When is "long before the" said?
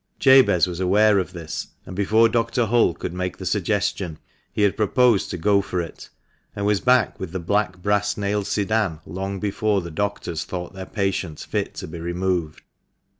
9.05-9.91